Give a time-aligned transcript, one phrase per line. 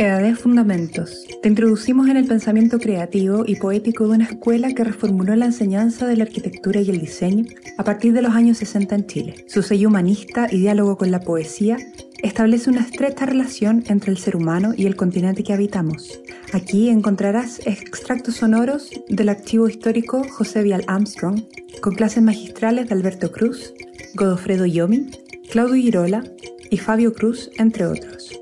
[0.00, 1.26] EAD Fundamentos.
[1.42, 6.06] Te introducimos en el pensamiento creativo y poético de una escuela que reformuló la enseñanza
[6.06, 7.44] de la arquitectura y el diseño
[7.76, 9.44] a partir de los años 60 en Chile.
[9.46, 11.76] Su sello humanista y diálogo con la poesía
[12.22, 16.18] establece una estrecha relación entre el ser humano y el continente que habitamos.
[16.54, 21.42] Aquí encontrarás extractos sonoros del archivo histórico José Vial Armstrong,
[21.82, 23.74] con clases magistrales de Alberto Cruz,
[24.14, 25.10] Godofredo Yomi,
[25.50, 26.24] Claudio Girola
[26.70, 28.40] y Fabio Cruz, entre otros.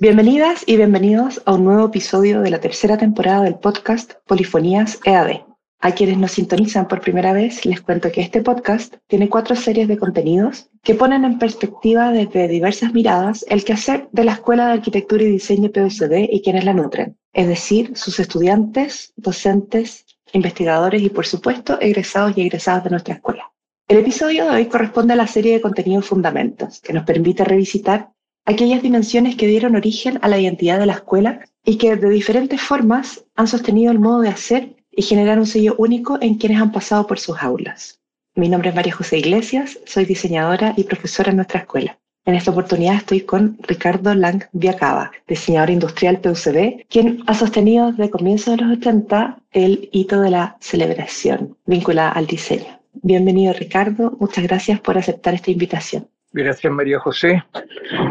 [0.00, 5.40] Bienvenidas y bienvenidos a un nuevo episodio de la tercera temporada del podcast Polifonías EAD.
[5.80, 9.88] A quienes nos sintonizan por primera vez, les cuento que este podcast tiene cuatro series
[9.88, 14.74] de contenidos que ponen en perspectiva desde diversas miradas el quehacer de la Escuela de
[14.74, 21.08] Arquitectura y Diseño PUCD y quienes la nutren, es decir, sus estudiantes, docentes, investigadores y,
[21.08, 23.50] por supuesto, egresados y egresadas de nuestra escuela.
[23.88, 28.10] El episodio de hoy corresponde a la serie de contenidos Fundamentos, que nos permite revisitar
[28.48, 32.62] aquellas dimensiones que dieron origen a la identidad de la escuela y que de diferentes
[32.62, 36.72] formas han sostenido el modo de hacer y generar un sello único en quienes han
[36.72, 38.00] pasado por sus aulas.
[38.34, 41.98] Mi nombre es María José Iglesias, soy diseñadora y profesora en nuestra escuela.
[42.24, 48.10] En esta oportunidad estoy con Ricardo Lang Viacaba, diseñador industrial PUCB, quien ha sostenido desde
[48.10, 52.80] comienzos de los 80 el hito de la celebración vinculada al diseño.
[52.94, 56.08] Bienvenido Ricardo, muchas gracias por aceptar esta invitación.
[56.30, 57.42] Gracias María José.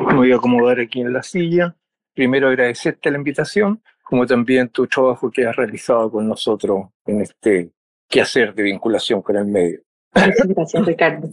[0.07, 1.75] Me voy a acomodar aquí en la silla.
[2.13, 7.71] Primero agradecerte la invitación, como también tu trabajo que has realizado con nosotros en este
[8.07, 9.81] quehacer de vinculación con el medio.
[10.13, 11.29] Gracias Ricardo.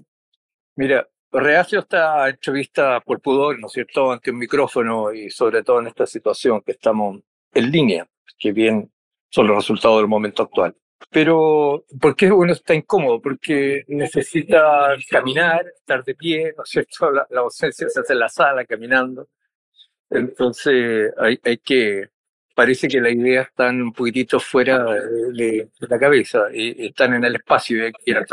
[0.76, 5.80] Mira, reacio esta entrevista por pudor, ¿no es cierto?, ante un micrófono y sobre todo
[5.80, 7.20] en esta situación que estamos
[7.52, 8.06] en línea,
[8.38, 8.92] que bien
[9.30, 10.76] son los resultados del momento actual.
[11.10, 13.20] Pero, ¿por qué uno está incómodo?
[13.20, 17.10] Porque necesita caminar, estar de pie, ¿no es cierto?
[17.10, 19.28] La, ausencia se hace en la sala caminando.
[20.10, 22.08] Entonces, hay, hay que,
[22.54, 24.84] parece que las ideas están un poquitito fuera
[25.32, 28.24] de, la cabeza y, están en el espacio y hay que ir a.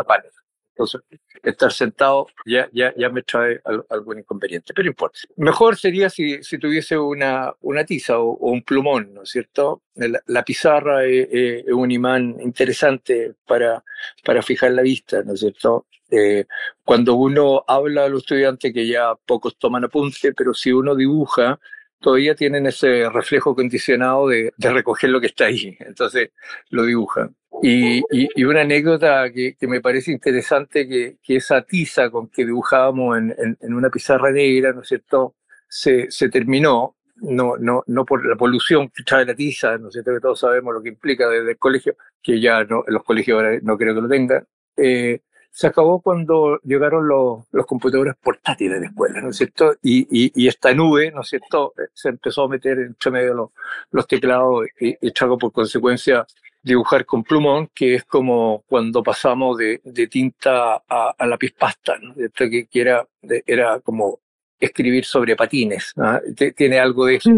[0.71, 1.01] Entonces,
[1.43, 5.19] estar sentado ya, ya, ya me trae algún inconveniente, pero importa.
[5.37, 9.83] Mejor sería si, si tuviese una, una tiza o, un plumón, ¿no es cierto?
[9.95, 13.83] La, pizarra es, un imán interesante para,
[14.23, 15.87] para fijar la vista, ¿no es cierto?
[16.09, 16.45] Eh,
[16.83, 21.59] cuando uno habla a los estudiantes, que ya pocos toman apunte, pero si uno dibuja,
[22.01, 26.31] todavía tienen ese reflejo condicionado de, de recoger lo que está ahí, entonces
[26.69, 27.35] lo dibujan.
[27.63, 32.45] Y, y, una anécdota que, que, me parece interesante, que, que, esa tiza con que
[32.45, 35.35] dibujábamos en, en, en, una pizarra negra, ¿no es cierto?,
[35.67, 39.93] se, se terminó, no, no, no por la polución que trae la tiza, ¿no es
[39.93, 43.35] cierto?, que todos sabemos lo que implica desde el colegio, que ya no, los colegios
[43.35, 44.47] ahora no creo que lo tengan,
[44.77, 49.73] eh, se acabó cuando llegaron los, los computadores portátiles de la escuela, ¿no es cierto?
[49.81, 53.49] Y, y, y, esta nube, ¿no es cierto?, se empezó a meter entre medio los,
[53.91, 56.25] los teclados y, y trajo por consecuencia
[56.63, 61.97] dibujar con plumón, que es como cuando pasamos de, de tinta a, a lápiz pasta,
[61.99, 62.13] ¿no?
[62.33, 63.05] que, que era,
[63.45, 64.19] era como
[64.59, 66.19] escribir sobre patines, ¿no?
[66.55, 67.31] tiene algo de eso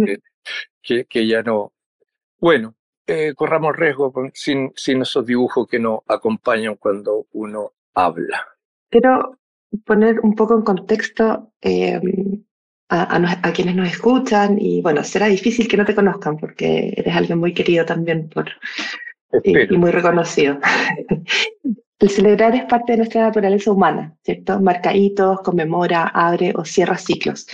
[0.82, 1.74] que, que ya no.
[2.38, 2.76] Bueno,
[3.08, 8.48] eh, corramos riesgo con, sin, sin esos dibujos que nos acompañan cuando uno habla.
[8.90, 9.38] Quiero
[9.86, 12.00] poner un poco en contexto eh,
[12.90, 16.94] a, a, a, quienes nos escuchan y bueno, será difícil que no te conozcan porque
[16.96, 18.50] eres alguien muy querido también por,
[19.44, 20.60] y, y, muy reconocido.
[22.00, 24.60] El celebrar es parte de nuestra naturaleza humana, ¿cierto?
[24.60, 27.48] Marca hitos, conmemora, abre o cierra ciclos.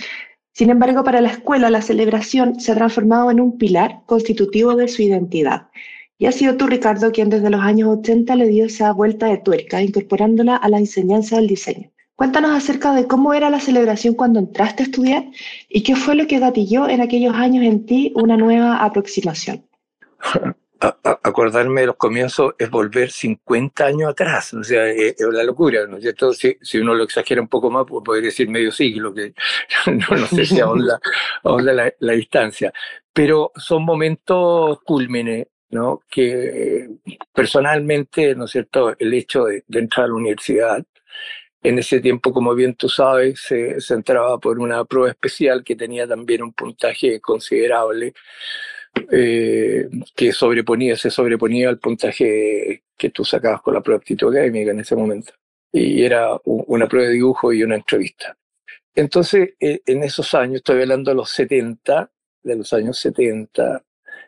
[0.52, 4.88] Sin embargo, para la escuela la celebración se ha transformado en un pilar constitutivo de
[4.88, 5.68] su identidad.
[6.20, 9.38] Y ha sido tú, Ricardo, quien desde los años 80 le dio esa vuelta de
[9.38, 11.90] tuerca, incorporándola a la enseñanza del diseño.
[12.14, 15.24] Cuéntanos acerca de cómo era la celebración cuando entraste a estudiar
[15.70, 19.64] y qué fue lo que gatilló en aquellos años en ti una nueva aproximación.
[20.80, 25.26] a, a, acordarme de los comienzos es volver 50 años atrás, o sea, es, es
[25.26, 26.34] una locura, ¿no es cierto?
[26.34, 29.32] Si, si, uno lo exagera un poco más, pues podría decir medio siglo, que
[29.86, 31.00] no, no sé si ahonda,
[31.44, 32.74] ahonda la, la, distancia.
[33.10, 36.02] Pero son momentos cúlmenes, ¿no?
[36.10, 36.88] Que
[37.32, 40.84] personalmente, ¿no es cierto?, el hecho de, de entrar a la universidad,
[41.62, 45.76] en ese tiempo, como bien tú sabes, se, se entraba por una prueba especial que
[45.76, 48.14] tenía también un puntaje considerable
[49.10, 54.34] eh, que sobreponía, se sobreponía al puntaje que tú sacabas con la prueba de aptitud
[54.34, 55.32] académica en ese momento.
[55.72, 58.36] Y era una prueba de dibujo y una entrevista.
[58.94, 62.10] Entonces, eh, en esos años, estoy hablando de los 70,
[62.42, 63.82] de los años 70,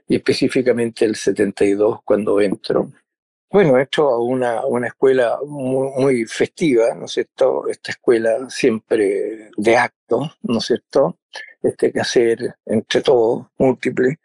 [0.09, 2.91] y específicamente el 72, cuando entro.
[3.51, 7.69] Bueno, hecho a una, una escuela muy, festiva, ¿no es cierto?
[7.69, 11.19] Esta escuela siempre de acto, ¿no es cierto?
[11.63, 14.19] este quehacer entre todos, múltiple,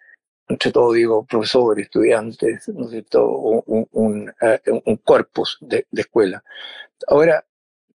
[0.48, 3.30] entre todos digo profesores, estudiantes, ¿no es cierto?
[3.30, 6.44] Un, un, eh, un corpus de, de escuela.
[7.08, 7.46] Ahora,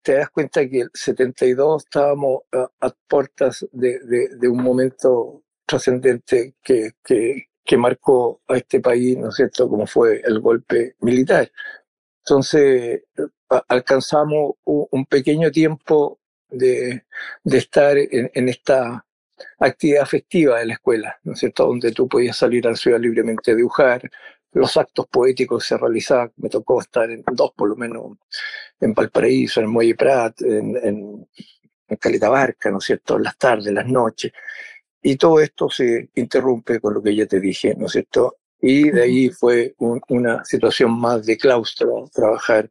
[0.02, 6.92] te das cuenta que el 72 estábamos a, puertas de, de, un momento trascendente que,
[7.04, 11.50] que, que, marcó a este país, ¿no es cierto?, como fue el golpe militar.
[12.24, 13.02] Entonces,
[13.68, 17.04] alcanzamos un, pequeño tiempo de,
[17.44, 19.04] de estar en, en, esta
[19.58, 23.00] actividad festiva de la escuela, ¿no es cierto?, donde tú podías salir a la ciudad
[23.00, 24.02] libremente a dibujar,
[24.52, 28.16] los actos poéticos se realizaban, me tocó estar en dos por lo menos,
[28.80, 31.28] en Valparaíso, en Muelle Prat, en, en,
[31.88, 34.32] en Caleta Barca, ¿no es cierto?, las tardes, las noches.
[35.02, 38.36] Y todo esto se interrumpe con lo que ya te dije, ¿no es cierto?
[38.60, 42.70] Y de ahí fue un, una situación más de claustro, trabajar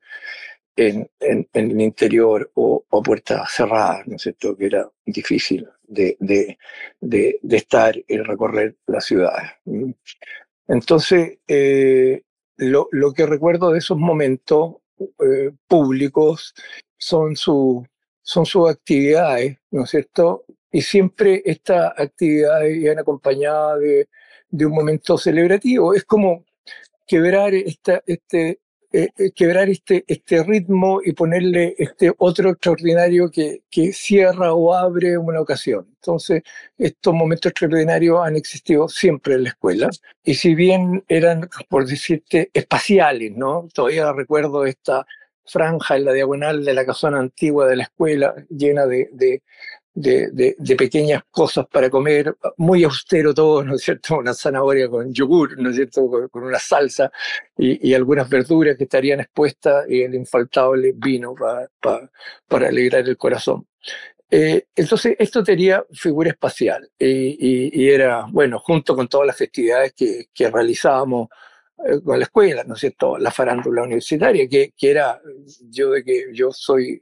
[0.76, 4.56] en, en, en el interior o, o puertas cerradas, ¿no es cierto?
[4.56, 6.58] Que era difícil de, de,
[7.02, 9.34] de, de estar y recorrer la ciudad.
[10.68, 12.22] Entonces, eh,
[12.58, 16.54] lo, lo, que recuerdo de esos momentos eh, públicos
[16.98, 17.86] son, su,
[18.22, 20.46] son sus actividades, ¿no es cierto?
[20.72, 24.08] Y siempre estas actividades iban acompañadas de,
[24.50, 25.94] de un momento celebrativo.
[25.94, 26.46] Es como
[27.08, 28.60] quebrar esta, este,
[28.92, 34.74] eh, eh, quebrar este, este ritmo y ponerle este otro extraordinario que, que cierra o
[34.74, 35.86] abre una ocasión.
[35.96, 36.42] Entonces,
[36.76, 39.90] estos momentos extraordinarios han existido siempre en la escuela.
[40.24, 43.68] Y si bien eran, por decirte, espaciales, ¿no?
[43.72, 45.06] Todavía recuerdo esta
[45.46, 49.44] franja en la diagonal de la casona antigua de la escuela, llena de, de,
[50.00, 54.18] de, de, de, pequeñas cosas para comer, muy austero todo, ¿no es cierto?
[54.18, 56.10] Una zanahoria con yogur, ¿no es cierto?
[56.10, 57.12] Con, con una salsa
[57.58, 62.10] y, y, algunas verduras que estarían expuestas y el infaltable vino para, para,
[62.48, 63.68] para alegrar el corazón.
[64.32, 69.36] Eh, entonces, esto tenía figura espacial y, y, y, era, bueno, junto con todas las
[69.38, 71.28] festividades que, que realizábamos
[71.86, 73.18] eh, con la escuela, ¿no es cierto?
[73.18, 75.20] La farándula universitaria, que, que era,
[75.70, 77.02] yo de que yo soy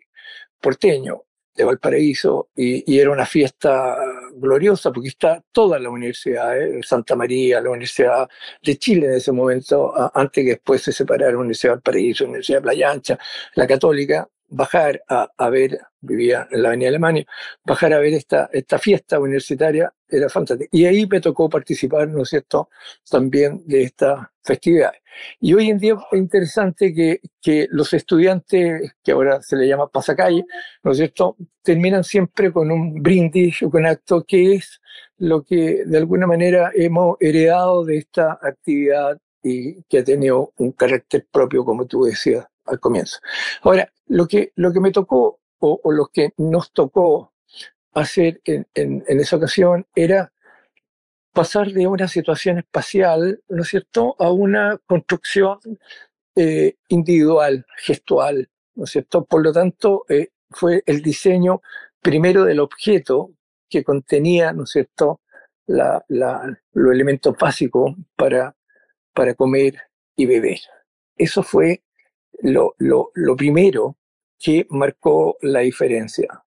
[0.59, 1.26] porteño,
[1.57, 3.97] de Valparaíso y, y, era una fiesta
[4.35, 6.79] gloriosa porque está toda la universidad, ¿eh?
[6.83, 8.29] Santa María, la Universidad
[8.61, 12.29] de Chile en ese momento, antes que después se separara la Universidad de Valparaíso, la
[12.29, 13.19] Universidad de Playa Ancha,
[13.55, 17.25] la Católica, bajar a, a, ver, vivía en la Avenida Alemania,
[17.63, 20.69] bajar a ver esta, esta fiesta universitaria era fantástico.
[20.71, 22.69] Y ahí me tocó participar, ¿no es cierto?,
[23.09, 24.93] también de esta festividad.
[25.39, 29.89] Y hoy en día es interesante que, que los estudiantes, que ahora se le llama
[29.89, 30.45] pasacalle,
[30.83, 34.79] ¿no es cierto?, terminan siempre con un brindis o con acto que es
[35.17, 40.71] lo que de alguna manera hemos heredado de esta actividad y que ha tenido un
[40.71, 43.19] carácter propio, como tú decías al comienzo.
[43.61, 47.33] Ahora, lo que, lo que me tocó o, o lo que nos tocó
[47.93, 50.31] hacer en, en, esa ocasión era
[51.33, 55.59] pasar de una situación espacial, ¿no es cierto?, a una construcción
[56.35, 59.25] eh, individual, gestual, ¿no es cierto?
[59.25, 61.61] Por lo tanto, eh, fue el diseño
[62.01, 63.31] primero del objeto
[63.69, 65.21] que contenía, ¿no es cierto?,
[65.65, 68.55] la, los elementos básicos para,
[69.13, 69.75] para comer
[70.15, 70.59] y beber.
[71.17, 71.83] Eso fue
[72.41, 73.97] lo, lo, lo primero
[74.39, 76.43] que marcó la diferencia,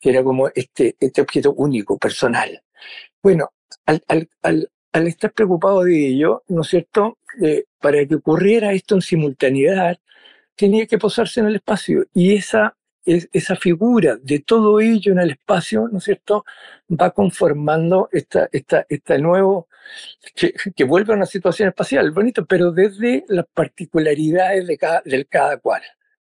[0.00, 2.62] que era como este, este objeto único, personal.
[3.22, 3.50] Bueno,
[3.86, 7.18] al, al, al, al estar preocupado de ello, ¿no es cierto?
[7.42, 9.98] Eh, para que ocurriera esto en simultaneidad,
[10.56, 12.06] tenía que posarse en el espacio.
[12.14, 16.44] Y esa, es, esa figura de todo ello en el espacio, ¿no es cierto?,
[16.88, 19.68] va conformando esta, esta, esta nuevo,
[20.34, 25.26] que, que vuelve a una situación espacial, bonito, pero desde las particularidades de cada, del
[25.26, 25.82] cada cual.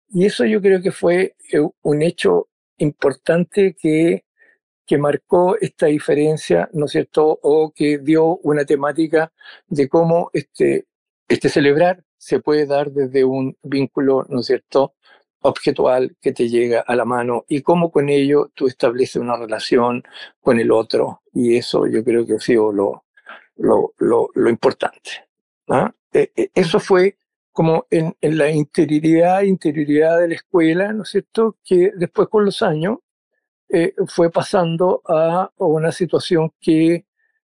[0.09, 4.25] Y eso yo creo que fue eh, un hecho importante que,
[4.85, 9.31] que marcó esta diferencia, ¿no es cierto?, o que dio una temática
[9.67, 10.85] de cómo este,
[11.27, 14.95] este celebrar se puede dar desde un vínculo, ¿no es cierto?,
[15.43, 20.03] objetual que te llega a la mano y cómo con ello tú estableces una relación
[20.41, 21.21] con el otro.
[21.33, 23.05] Y eso yo creo que ha sido lo,
[23.57, 25.11] lo, lo, lo importante.
[25.67, 25.93] ¿no?
[26.11, 27.17] Eh, eh, eso fue
[27.51, 32.45] como en, en, la interioridad, interioridad de la escuela, ¿no es cierto?, que después con
[32.45, 32.97] los años
[33.69, 37.05] eh, fue pasando a una situación que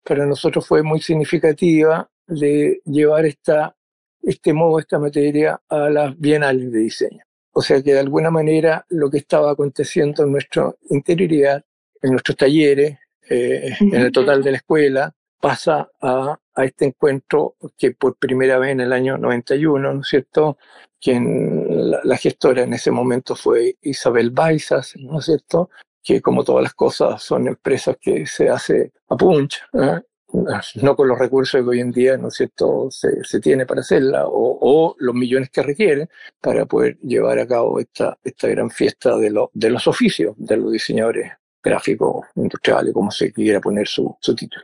[0.03, 3.75] para nosotros fue muy significativa de llevar esta,
[4.21, 7.26] este modo, esta materia a las bienales de diseño.
[7.57, 11.65] O sea que de alguna manera lo que estaba aconteciendo en nuestra interioridad,
[12.03, 17.55] en nuestros talleres, eh, en el total de la escuela, pasa a, a, este encuentro
[17.75, 20.59] que por primera vez en el año 91, ¿no es cierto?
[21.01, 25.71] Quien la, la gestora en ese momento fue Isabel Baizas, ¿no es cierto?
[26.03, 29.99] que como todas las cosas son empresas que se hace a punch, ¿eh?
[30.81, 34.25] no con los recursos que hoy en día, ¿no es cierto?, se, tiene para hacerla,
[34.27, 36.09] o, los millones que requiere
[36.41, 40.57] para poder llevar a cabo esta, esta gran fiesta de, lo, de los oficios de
[40.57, 41.31] los diseñadores
[41.63, 44.63] gráficos, industriales, como se quiera poner su, título.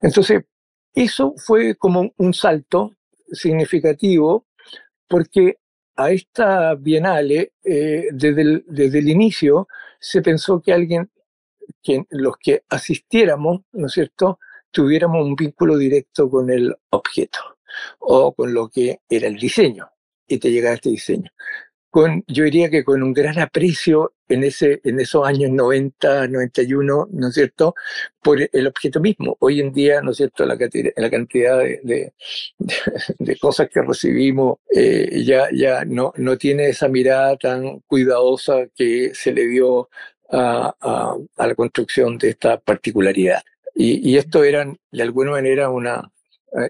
[0.00, 0.42] Entonces,
[0.94, 2.92] eso fue como un salto
[3.32, 4.46] significativo
[5.08, 5.56] porque
[5.96, 9.68] a esta bienale, eh, desde, el, desde el inicio,
[9.98, 11.10] se pensó que alguien,
[12.10, 14.38] los que asistiéramos, ¿no es cierto?,
[14.74, 17.38] tuviéramos un vínculo directo con el objeto
[18.00, 19.88] o con lo que era el diseño
[20.26, 21.30] y te llegaba este diseño
[21.94, 27.08] con, yo diría que con un gran aprecio en, ese, en esos años 90, 91,
[27.12, 27.76] ¿no es cierto?,
[28.20, 29.36] por el objeto mismo.
[29.38, 30.58] Hoy en día, ¿no es cierto?, la,
[30.96, 32.12] la cantidad de, de,
[33.20, 39.14] de, cosas que recibimos eh, ya, ya no, no tiene esa mirada tan cuidadosa que
[39.14, 39.88] se le dio
[40.32, 43.44] a, a, a la construcción de esta particularidad.
[43.74, 46.12] Y, y esto eran, de alguna manera, una,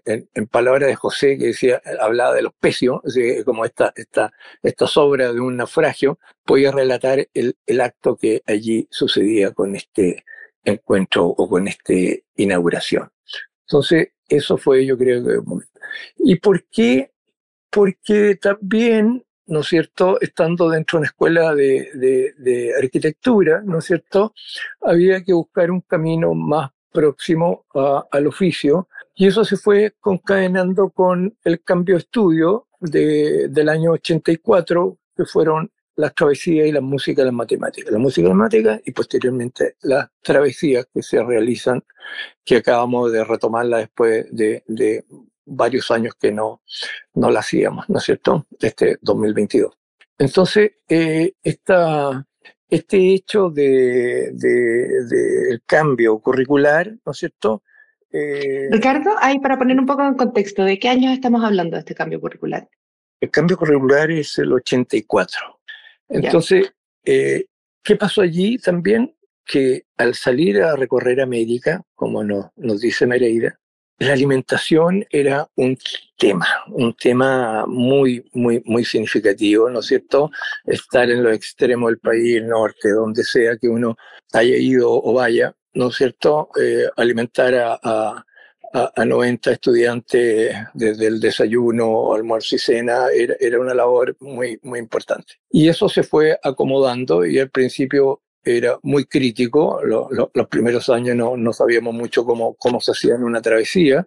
[0.06, 3.00] en, en, palabras de José, que decía, hablaba de los pecios,
[3.44, 4.32] como esta, esta,
[4.62, 10.24] esta sobra de un naufragio, podía relatar el, el acto que allí sucedía con este
[10.64, 11.92] encuentro o con esta
[12.36, 13.10] inauguración.
[13.66, 15.38] Entonces, eso fue, yo creo que.
[16.16, 17.12] ¿Y por qué?
[17.70, 23.78] Porque también, ¿no es cierto?, estando dentro de una escuela de, de, de arquitectura, ¿no
[23.78, 24.32] es cierto?,
[24.80, 27.66] había que buscar un camino más próximo
[28.10, 33.92] al oficio, y eso se fue concadenando con el cambio de estudio de, del año
[33.92, 37.92] 84, que fueron las travesías y la música y las matemáticas.
[37.92, 41.82] La música y las matemáticas y posteriormente las travesías que se realizan,
[42.44, 45.04] que acabamos de retomarla después de, de
[45.44, 46.62] varios años que no,
[47.14, 48.46] no la hacíamos, ¿no es cierto?
[48.60, 49.72] Este 2022.
[50.18, 52.24] Entonces, eh, esta,
[52.68, 57.62] este hecho del de, de cambio curricular, ¿no es cierto?
[58.10, 61.80] Eh, Ricardo, ahí para poner un poco en contexto, ¿de qué años estamos hablando de
[61.80, 62.68] este cambio curricular?
[63.20, 65.60] El cambio curricular es el 84.
[66.08, 66.72] Entonces,
[67.04, 67.46] eh,
[67.82, 69.16] ¿qué pasó allí también?
[69.44, 73.58] Que al salir a recorrer América, como nos, nos dice Mereida,
[73.98, 75.78] la alimentación era un
[76.18, 80.30] tema, un tema muy, muy, muy significativo, ¿no es cierto?
[80.64, 83.96] Estar en los extremos del país, norte, donde sea que uno
[84.32, 88.24] haya ido o vaya, ¿no es cierto?, eh, alimentar a, a,
[88.96, 94.80] a, 90 estudiantes desde el desayuno, almuerzo y cena era, era una labor muy, muy
[94.80, 95.34] importante.
[95.50, 99.80] Y eso se fue acomodando y al principio era muy crítico.
[99.82, 103.40] Lo, lo, los primeros años no, no sabíamos mucho cómo, cómo se hacía en una
[103.40, 104.06] travesía.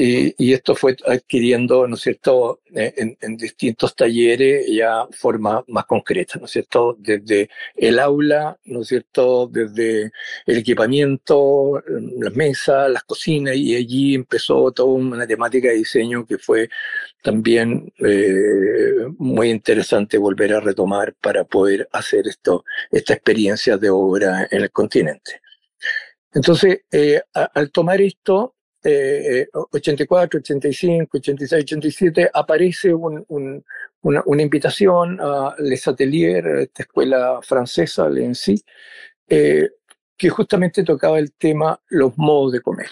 [0.00, 5.64] Y, y, esto fue adquiriendo, ¿no es cierto?, eh, en, en, distintos talleres ya forma
[5.66, 10.12] más concreta, ¿no es cierto?, desde el aula, ¿no es cierto?, desde
[10.46, 11.82] el equipamiento,
[12.20, 16.68] las mesas, las cocinas, y allí empezó toda una temática de diseño que fue
[17.20, 24.46] también eh, muy interesante volver a retomar para poder hacer esto, esta experiencia de obra
[24.48, 25.40] en el continente.
[26.32, 33.64] Entonces, eh, al tomar esto, eh, 84, 85, 86, 87, aparece un, un,
[34.02, 38.62] una, una, invitación a Les Ateliers, esta escuela francesa, l'ENSI,
[39.28, 39.68] eh,
[40.16, 42.88] que justamente tocaba el tema los modos de comer.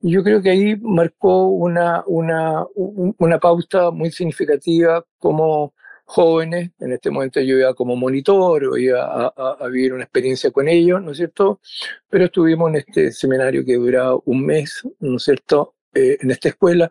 [0.00, 7.10] Yo creo que ahí marcó una, una, una pauta muy significativa como jóvenes, en este
[7.10, 11.02] momento yo iba como monitor o iba a, a, a, vivir una experiencia con ellos,
[11.02, 11.60] ¿no es cierto?
[12.08, 16.48] Pero estuvimos en este seminario que duraba un mes, ¿no es cierto?, eh, en esta
[16.48, 16.90] escuela,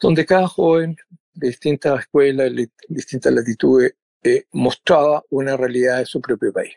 [0.00, 0.96] donde cada joven
[1.32, 6.74] de distintas escuelas, de distintas latitudes, eh, mostraba una realidad de su propio país.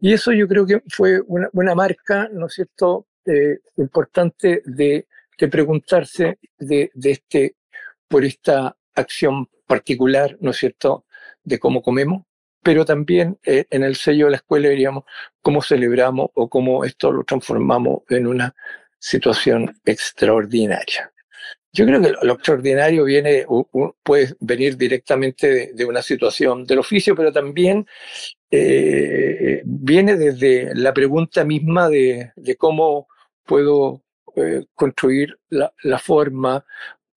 [0.00, 5.06] Y eso yo creo que fue una, una marca, ¿no es cierto?, eh, importante de,
[5.38, 7.56] de preguntarse de, de este,
[8.08, 11.04] por esta acción particular, ¿no es cierto?,
[11.42, 12.24] de cómo comemos,
[12.62, 15.04] pero también eh, en el sello de la escuela diríamos
[15.40, 18.54] cómo celebramos o cómo esto lo transformamos en una
[18.98, 21.12] situación extraordinaria.
[21.72, 23.46] Yo creo que lo extraordinario viene,
[24.02, 27.86] puede venir directamente de, una situación del oficio, pero también
[28.50, 33.06] eh, viene desde la pregunta misma de, cómo
[33.44, 34.02] puedo
[34.34, 36.64] eh, construir la, forma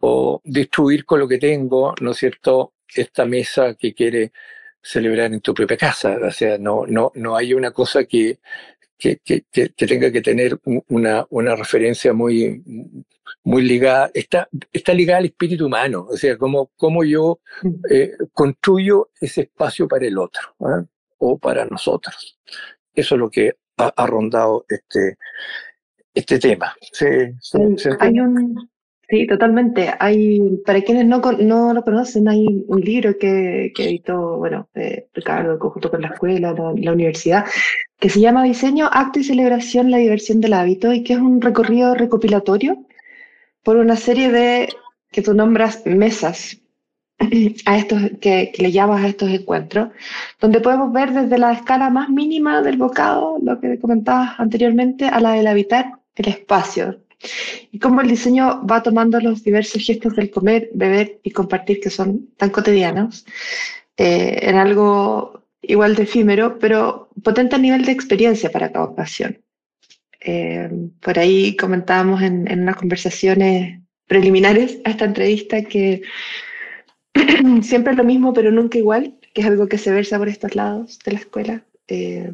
[0.05, 4.33] o destruir con lo que tengo, ¿no es cierto?, esta mesa que quiere
[4.81, 6.17] celebrar en tu propia casa.
[6.22, 8.39] O sea, no, no, no hay una cosa que,
[8.98, 12.62] que, que, que tenga que tener una, una referencia muy,
[13.45, 17.39] muy ligada, está, está ligada al espíritu humano, o sea, cómo, cómo yo
[17.89, 20.86] eh, construyo ese espacio para el otro ¿eh?
[21.19, 22.38] o para nosotros.
[22.93, 25.17] Eso es lo que ha, rondado este,
[26.13, 26.75] este tema.
[28.01, 28.69] hay un,
[29.10, 29.93] sí, totalmente.
[30.00, 35.07] Hay, para quienes no, no lo conocen, hay un libro que, que editó, bueno, eh,
[35.13, 37.45] Ricardo, junto con la escuela, la, universidad,
[38.00, 41.41] que se llama Diseño, Acto y Celebración, la diversión del hábito, y que es un
[41.41, 42.86] recorrido recopilatorio
[43.63, 44.69] por una serie de,
[45.12, 46.60] que tú nombras, mesas
[47.65, 49.89] a estos que, le llamas a estos encuentros,
[50.39, 55.19] donde podemos ver desde la escala más mínima del bocado, lo que comentabas anteriormente, a
[55.19, 57.02] la del habitar el espacio.
[57.72, 61.89] Y cómo el diseño va tomando los diversos gestos del comer, beber y compartir que
[61.89, 63.25] son tan cotidianos
[63.98, 69.42] eh, en algo igual de efímero, pero potente a nivel de experiencia para cada ocasión.
[70.20, 70.70] Eh,
[71.01, 76.01] por ahí comentábamos en, en unas conversaciones preliminares a esta entrevista que
[77.62, 80.56] siempre es lo mismo, pero nunca igual, que es algo que se versa por estos
[80.56, 81.63] lados de la escuela.
[81.88, 82.32] Eh,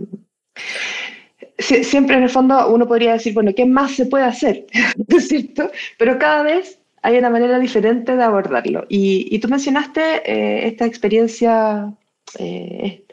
[1.59, 4.65] siempre en el fondo uno podría decir, bueno, ¿qué más se puede hacer?
[5.07, 5.71] es cierto?
[5.97, 8.85] Pero cada vez hay una manera diferente de abordarlo.
[8.89, 11.93] Y, tú mencionaste eh, esta experiencia
[12.37, 13.03] eh,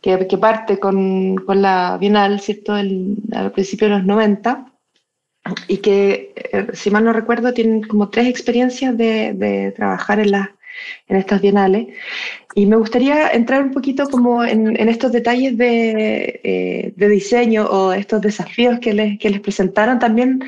[0.00, 2.76] que, que, parte con, con, la Bienal, ¿cierto?
[2.76, 4.66] El, al principio de los 90
[5.68, 6.32] y que,
[6.72, 10.48] si mal no recuerdo, tienen como tres experiencias de, de trabajar en las
[11.08, 11.88] en estas bienales.
[12.54, 18.20] Y me gustaría entrar un poquito como en, estos detalles eh, de, diseño o estos
[18.20, 20.40] desafíos que les, que les presentaron también,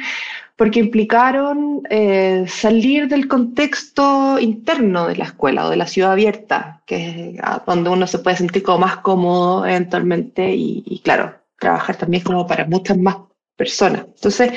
[0.55, 6.81] porque implicaron eh, salir del contexto interno de la escuela o de la ciudad abierta,
[6.87, 11.97] que es donde uno se puede sentir como más cómodo eventualmente y, y claro, trabajar
[11.97, 13.17] también como para muchas más
[13.57, 14.07] personas.
[14.15, 14.53] Entonces,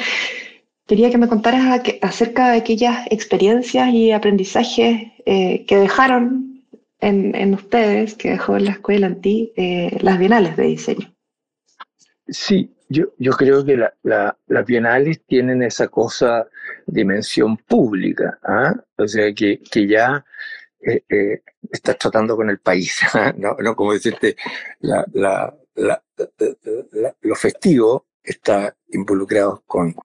[0.90, 6.49] Quería que me contaras acerca de aquellas experiencias y aprendizajes eh, que dejaron
[7.00, 11.16] en, ustedes, que dejó en la escuela en ti, eh, las bienales de diseño.
[12.28, 16.48] Sí, yo, yo creo que las bienales tienen esa cosa,
[16.86, 18.76] dimensión pública, ¿ah?
[18.98, 20.26] o sea, que, que ya
[20.82, 23.34] eh, estás tratando con el país, ¿ah?
[23.38, 24.36] no, no como decirte,
[24.80, 25.06] la,
[27.22, 29.96] lo festivo está involucrado con,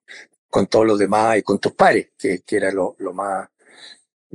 [0.49, 3.49] con todos los demás y con tus pares, que, que era lo, lo, más,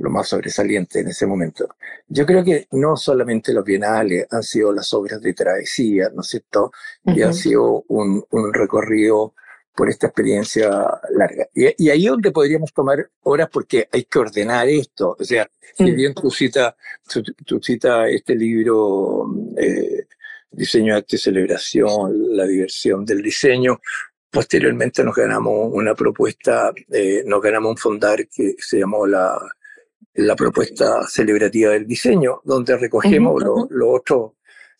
[0.01, 1.75] lo más sobresaliente en ese momento.
[2.07, 6.27] Yo creo que no solamente los bienales han sido las obras de travesía, ¿no es
[6.27, 6.71] cierto?
[7.05, 9.35] Y han sido un, un recorrido
[9.75, 10.69] por esta experiencia
[11.11, 11.47] larga.
[11.53, 15.15] Y, y, ahí es donde podríamos tomar horas porque hay que ordenar esto.
[15.17, 16.75] O sea, si bien tú citas
[17.45, 20.07] tu, cita este libro, eh,
[20.51, 23.79] Diseño, Arte y Celebración, la diversión del diseño,
[24.33, 29.37] Posteriormente nos ganamos una propuesta, eh, nos ganamos un fondar que se llamó la,
[30.13, 34.31] la propuesta celebrativa del diseño, donde recogemos los lo otros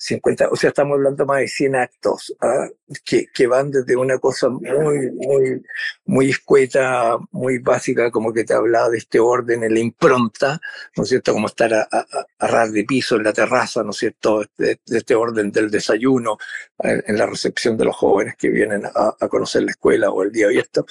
[0.02, 2.68] 50, o sea, estamos hablando más de 100 actos ¿ah?
[3.06, 5.62] que, que, van desde una cosa muy, muy,
[6.06, 10.60] muy escueta, muy básica, como que te hablaba de este orden en la impronta,
[10.98, 11.34] ¿no es cierto?
[11.34, 14.44] Como estar a, a, ras de piso en la terraza, ¿no es cierto?
[14.58, 16.40] De, este orden del desayuno,
[16.80, 20.32] en, la recepción de los jóvenes que vienen a, a conocer la escuela o el
[20.32, 20.84] día abierto,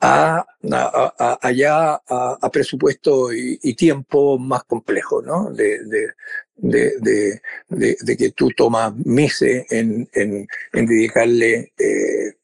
[0.00, 5.50] a, a, allá a, presupuesto y, tiempo más complejo, ¿no?
[5.50, 12.34] De, de, de, de, que tú tomas meses en, en, en dedicarle eh,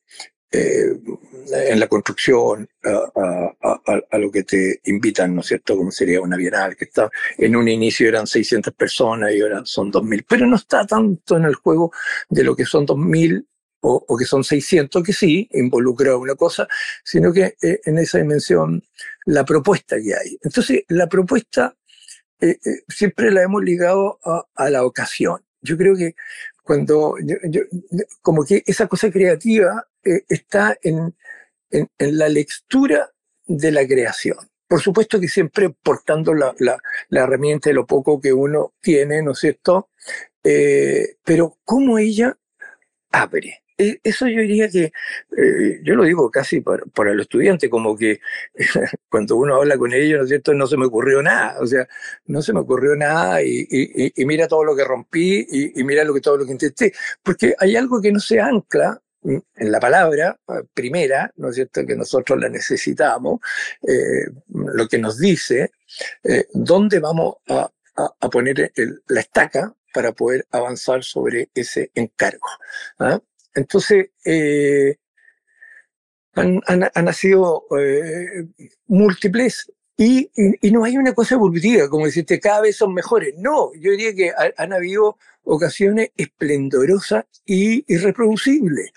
[0.54, 1.00] eh,
[1.54, 5.76] en la construcción a, a, a, lo que te invitan, ¿no es cierto?
[5.76, 9.90] Como sería una bienal, que está en un inicio eran 600 personas y ahora son
[9.90, 11.90] 2.000, pero no está tanto en el juego
[12.28, 13.46] de lo que son 2.000
[13.82, 16.68] o, o, que son 600, que sí, involucra una cosa,
[17.04, 18.82] sino que eh, en esa dimensión
[19.26, 20.38] la propuesta que hay.
[20.42, 21.76] Entonces, la propuesta
[22.40, 25.42] eh, eh, siempre la hemos ligado a, la ocasión.
[25.60, 26.14] Yo creo que
[26.62, 27.16] cuando,
[28.20, 31.14] como que esa cosa creativa está en,
[31.70, 33.10] en, la lectura
[33.46, 34.38] de la creación.
[34.68, 39.22] Por supuesto que siempre portando la, la, la herramienta de lo poco que uno tiene,
[39.22, 39.90] ¿no es cierto?
[40.42, 42.36] pero cómo ella
[43.12, 43.61] abre
[44.02, 44.92] eso yo diría que,
[45.36, 48.20] eh, yo lo digo casi para, para los estudiantes, como que
[49.10, 51.86] cuando uno habla con ellos, ¿no es cierto?, no se me ocurrió nada, o sea,
[52.26, 56.20] no se me ocurrió nada y, mira todo lo que rompí y, mira lo que,
[56.20, 56.92] todo lo que intenté,
[57.22, 61.86] porque hay algo que no se ancla en la palabra eh, primera, ¿no es cierto?,
[61.86, 63.40] que nosotros la necesitamos,
[63.86, 65.72] eh, lo que nos dice
[66.24, 67.70] eh, dónde vamos a,
[68.30, 68.72] poner
[69.08, 72.48] la estaca para poder avanzar sobre ese encargo.
[72.98, 73.20] ¿ah?
[73.54, 74.96] Entonces, eh,
[76.34, 78.46] han, han, han, nacido eh,
[78.86, 80.30] múltiples Y,
[80.62, 83.34] y, no hay una cosa evolutiva, como decirte, cada vez son mejores.
[83.38, 88.92] No, yo diría que han habido ocasiones esplendorosas y irreproducibles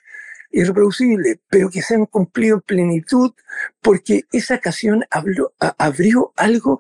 [0.56, 3.34] irreproducibles, pero que se han cumplido en plenitud
[3.82, 6.80] porque esa ocasión abrió algo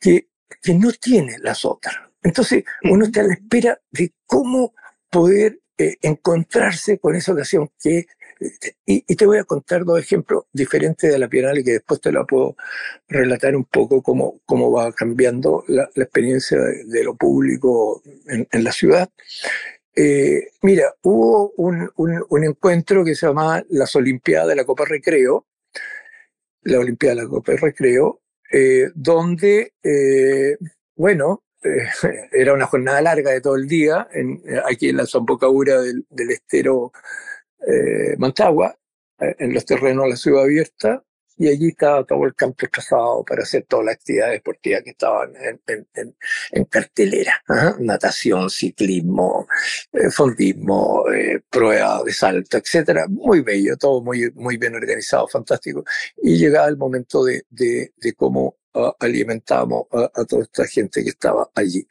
[0.00, 0.28] que,
[0.60, 1.94] que no tiene las otras.
[2.22, 4.74] Entonces, uno está a la espera de cómo
[5.10, 8.06] poder eh, encontrarse con esa ocasión que
[8.84, 12.12] y, te voy a contar dos ejemplos diferentes de la Bienal y que después te
[12.12, 12.56] la puedo
[13.08, 19.08] relatar un poco cómo, cómo va cambiando la, experiencia de, lo público en, la ciudad.
[19.94, 25.46] Eh, mira, hubo un, un, encuentro que se llamaba las Olimpiadas de la Copa Recreo,
[26.62, 28.20] la Olimpiada de la Copa Recreo,
[28.52, 30.56] eh, donde, eh,
[30.96, 31.53] bueno, eh,
[32.32, 36.30] era una jornada larga de todo el día, en, aquí en la Zambocadura del, del
[36.30, 36.92] estero
[37.66, 38.76] eh, Mantagua,
[39.18, 41.02] en los terrenos de la ciudad abierta,
[41.36, 45.32] y allí estaba todo el campo trazado para hacer todas las actividades deportivas que estaban
[45.36, 46.16] en, en,
[46.52, 47.42] en, cartelera.
[47.48, 47.76] ¿ah?
[47.80, 49.46] Natación, ciclismo,
[49.92, 53.06] eh, fondismo, eh, prueba de salto, etcétera.
[53.08, 55.84] Muy bello, todo muy, muy bien organizado, fantástico.
[56.22, 61.02] Y llegaba el momento de, de, de cómo uh, alimentábamos a, a, toda esta gente
[61.02, 61.86] que estaba allí.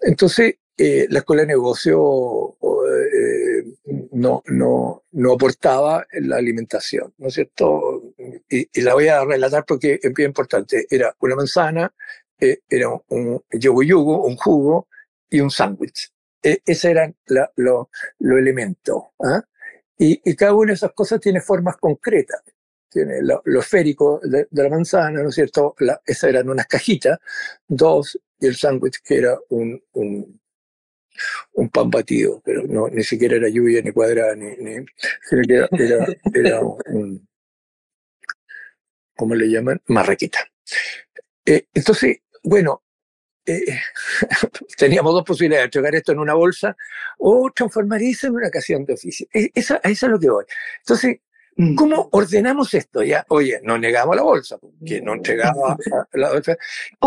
[0.00, 3.64] Entonces, eh, la escuela de negocio eh,
[4.12, 8.14] no, no, no aportaba la alimentación, ¿no es cierto?
[8.48, 10.86] Y, y, la voy a relatar porque es bien importante.
[10.88, 11.92] Era una manzana,
[12.40, 14.88] eh, era un yugo yugo, un jugo
[15.28, 16.12] y un sándwich.
[16.42, 19.02] Eh, esos eran los lo, lo elementos.
[19.20, 19.42] ¿ah?
[19.98, 22.40] Y, y, cada una de esas cosas tiene formas concretas.
[22.90, 25.74] Tiene lo, lo esférico de, de, la manzana, ¿no es cierto?
[25.78, 27.18] La, esas eran unas cajitas,
[27.66, 30.40] dos, y el sándwich que era un, un
[31.54, 34.84] un pan batido, pero no, ni siquiera era lluvia ni cuadrada, ni, ni
[35.30, 37.28] era, era, era un,
[39.16, 39.80] ¿cómo le llaman?
[39.86, 40.38] Marraqueta.
[41.44, 42.82] Eh, entonces, bueno,
[43.46, 43.80] eh,
[44.76, 46.76] teníamos dos posibilidades, entregar esto en una bolsa
[47.18, 49.26] o transformar eso en una ocasión de oficio.
[49.32, 50.44] E, esa, a eso es lo que voy.
[50.80, 51.18] Entonces.
[51.76, 53.02] ¿Cómo ordenamos esto?
[53.02, 55.76] Ya, oye, no negamos la bolsa, que no entregaba
[56.12, 56.56] la bolsa.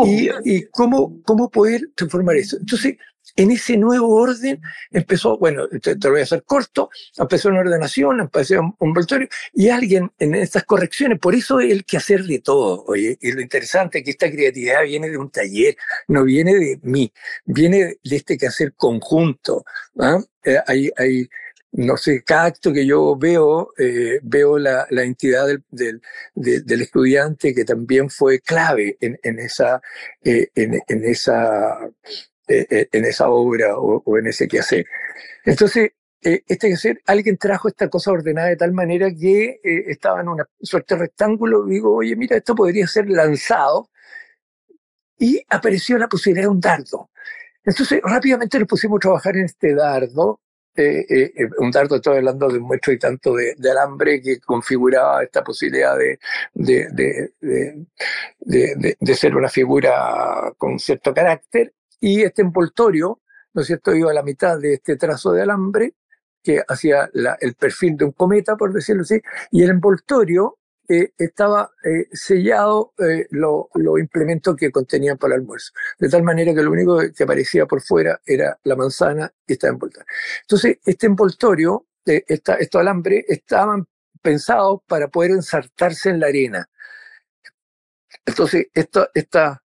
[0.06, 2.58] Y, y cómo, cómo poder transformar eso.
[2.58, 2.98] Entonces,
[3.36, 4.62] en ese nuevo orden
[4.92, 9.28] empezó, bueno, te, te, lo voy a hacer corto, empezó una ordenación, empezó un envoltorio,
[9.54, 13.32] y alguien en estas correcciones, por eso es el que hacer de todo, oye, y
[13.32, 15.76] lo interesante es que esta creatividad viene de un taller,
[16.08, 17.12] no viene de mí,
[17.46, 19.64] viene de este quehacer conjunto.
[20.00, 20.20] ¿ah?
[20.44, 21.30] Eh, hay, hay,
[21.74, 26.02] no sé, cada acto que yo veo, eh, veo la, la entidad del, del,
[26.36, 29.82] del, estudiante que también fue clave en, en esa,
[30.24, 31.80] eh, en, esa
[32.48, 34.86] eh, en esa obra o, en ese quehacer.
[35.46, 40.48] Entonces, este quehacer, alguien trajo esta cosa ordenada de tal manera que estaba en una
[40.62, 43.90] suerte rectángulo, digo, oye, mira, esto podría ser lanzado,
[45.22, 47.12] y apareció la posibilidad de un dardo.
[47.64, 50.42] Entonces, rápidamente nos pusimos a trabajar en este dardo,
[50.76, 55.24] eh, eh, un dardo, estoy hablando de un metro y tanto de, alambre que configuraba
[55.24, 56.18] esta posibilidad de,
[56.54, 57.34] de,
[58.40, 63.20] de, de, ser una figura con cierto carácter, y este envoltorio,
[63.54, 65.94] ¿no es cierto?, iba a la mitad de este trazo de alambre
[66.44, 70.58] que hacía el perfil de un cometa, por decirlo así, y el envoltorio
[70.92, 75.72] eh, estaba eh, sellado eh, los lo implementos que contenían para el almuerzo.
[75.98, 79.72] De tal manera que lo único que aparecía por fuera era la manzana y estaba
[79.72, 80.06] envoltorio.
[80.42, 83.88] Entonces, este envoltorio, eh, esta, estos alambres, estaban
[84.22, 86.70] pensados para poder ensartarse en la arena.
[88.26, 89.08] Entonces, estos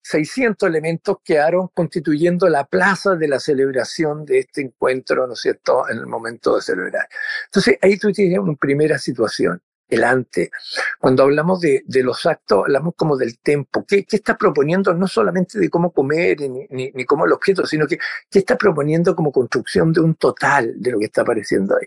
[0.02, 5.88] 600 elementos quedaron constituyendo la plaza de la celebración de este encuentro, ¿no es cierto?,
[5.88, 7.08] en el momento de celebrar.
[7.46, 10.50] Entonces, ahí tú tienes una primera situación, el antes.
[10.98, 13.84] Cuando hablamos de, de los actos, hablamos como del tempo.
[13.86, 17.66] ¿Qué, ¿Qué, está proponiendo no solamente de cómo comer ni, ni, ni cómo el objeto,
[17.66, 17.98] sino que
[18.30, 21.86] qué está proponiendo como construcción de un total de lo que está apareciendo ahí?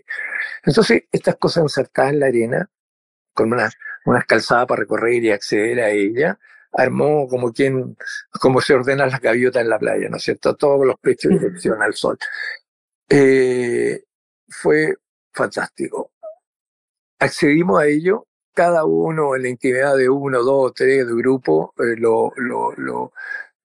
[0.64, 2.70] Entonces, estas cosas insertadas en la arena,
[3.34, 6.38] con unas, unas calzadas para recorrer y acceder a ella,
[6.72, 7.96] armó como quien,
[8.40, 10.54] como se ordenan las gaviotas en la playa, ¿no es cierto?
[10.56, 12.18] Todos los pechos en dirección al sol.
[13.08, 14.04] Eh,
[14.48, 14.94] fue
[15.32, 16.12] fantástico.
[17.20, 21.96] Accedimos a ello, cada uno en la intimidad de uno, dos, tres de grupo, eh,
[21.96, 23.12] lo, lo, lo,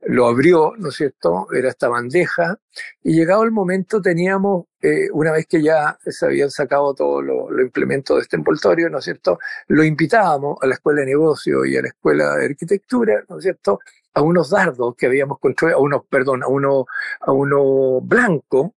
[0.05, 1.47] lo abrió, ¿no es cierto?
[1.53, 2.57] Era esta bandeja
[3.03, 7.51] y llegado el momento teníamos, eh, una vez que ya se habían sacado todos los
[7.51, 9.39] lo implementos de este envoltorio, ¿no es cierto?
[9.67, 13.43] Lo invitábamos a la escuela de negocio y a la escuela de arquitectura, ¿no es
[13.43, 13.79] cierto?
[14.15, 16.85] A unos dardos que habíamos construido, a unos, perdón, a uno,
[17.21, 18.73] a uno blanco,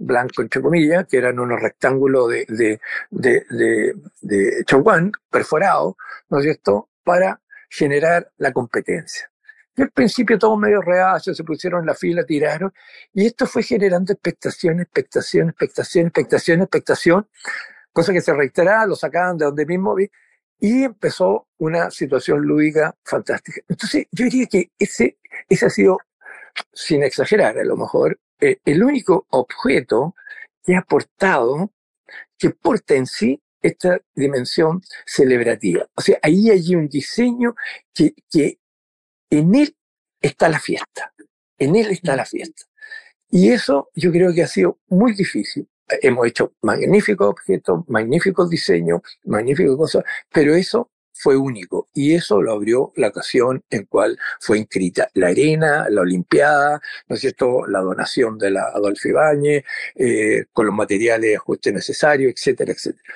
[0.00, 5.94] blanco entre comillas, que eran unos rectángulos de, de, de, de, de chaguán perforados,
[6.30, 6.88] ¿no es cierto?
[7.04, 9.30] Para generar la competencia.
[9.76, 12.72] Y al principio todos medio reacios, se pusieron en la fila, tiraron,
[13.12, 17.28] y esto fue generando expectación, expectación, expectación, expectación, expectación,
[17.92, 20.10] cosa que se reiteraba, lo sacaban de donde mismo vi,
[20.58, 23.60] y empezó una situación lúdica fantástica.
[23.68, 25.98] Entonces, yo diría que ese, ese ha sido,
[26.72, 30.14] sin exagerar a lo mejor, eh, el único objeto
[30.64, 31.72] que ha aportado,
[32.38, 35.86] que porta en sí esta dimensión celebrativa.
[35.94, 37.54] O sea, ahí hay un diseño
[37.94, 38.58] que, que
[39.30, 39.76] en él
[40.20, 41.12] está la fiesta.
[41.58, 42.64] En él está la fiesta.
[43.28, 45.68] Y eso yo creo que ha sido muy difícil.
[46.02, 52.52] Hemos hecho magníficos objetos, magníficos diseños, magníficas cosas, pero eso fue único y eso lo
[52.52, 57.80] abrió la ocasión en cual fue inscrita la arena, la olimpiada, ¿no es cierto?, la
[57.80, 63.14] donación de la Adolfo Ibáñez, eh, con los materiales ajuste necesarios, etcétera, etcétera.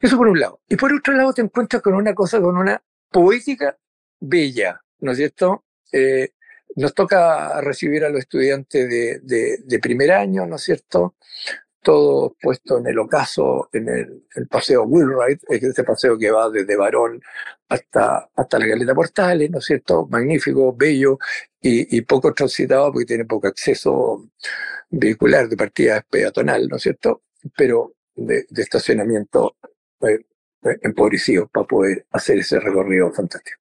[0.00, 0.60] Eso por un lado.
[0.68, 3.76] Y por otro lado te encuentras con una cosa, con una poética
[4.20, 5.64] bella, ¿no es cierto?
[5.92, 6.30] Eh,
[6.76, 11.16] nos toca recibir a los estudiantes de, de, de primer año, ¿no es cierto?
[11.86, 17.22] Todo puesto en el ocaso, en el, paseo Wheelwright, ese paseo que va desde Barón
[17.68, 20.04] hasta, hasta la Galeta Portales, ¿no es cierto?
[20.10, 21.16] Magnífico, bello
[21.60, 24.28] y, poco transitado porque tiene poco acceso
[24.90, 27.22] vehicular de partida peatonal, ¿no es cierto?
[27.56, 29.56] Pero de, estacionamiento
[30.00, 30.18] eh,
[30.82, 33.60] empobrecido para poder hacer ese recorrido fantástico.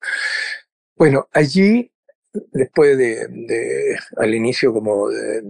[0.96, 1.92] Bueno, allí
[2.52, 5.08] después de, al inicio como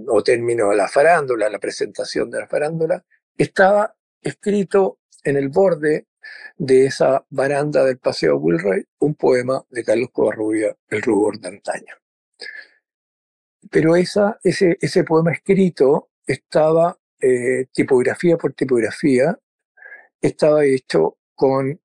[0.07, 3.03] o término de la farándula, la presentación de la farándula,
[3.37, 6.07] estaba escrito en el borde
[6.57, 11.95] de esa baranda del Paseo Wilroy un poema de Carlos Covarrubia, El rubor de antaño.
[13.69, 19.37] Pero esa, ese, ese poema escrito estaba eh, tipografía por tipografía,
[20.21, 21.79] estaba hecho con,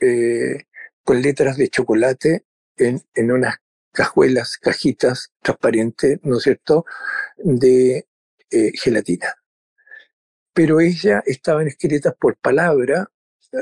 [0.00, 0.64] eh,
[1.04, 2.44] con letras de chocolate
[2.76, 3.56] en, en unas
[3.98, 6.84] cajuelas, cajitas transparentes, ¿no es cierto?,
[7.36, 8.06] de
[8.48, 9.34] eh, gelatina.
[10.52, 13.10] Pero ellas estaban escritas por palabra,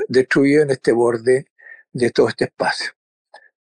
[0.07, 1.47] destruidas en este borde
[1.91, 2.91] de todo este espacio.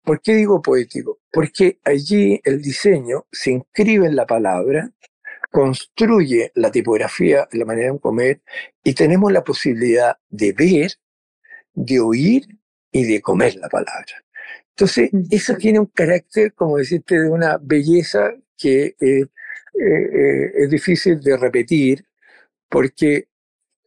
[0.04, 1.20] ¿Por qué digo poético?
[1.32, 4.92] Porque allí el diseño se inscribe en la palabra,
[5.50, 8.42] construye la tipografía, la manera de comer,
[8.84, 10.92] y tenemos la posibilidad de ver,
[11.74, 12.44] de oír
[12.92, 14.24] y de comer la palabra.
[14.80, 19.26] Entonces, eso tiene un carácter, como decirte, de una belleza que eh,
[19.78, 22.06] eh, es difícil de repetir,
[22.70, 23.28] porque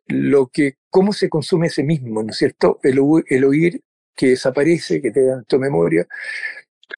[0.09, 2.79] lo que, cómo se consume ese mismo, ¿no es cierto?
[2.83, 3.83] El, el oír
[4.15, 6.07] que desaparece, que te da tu memoria,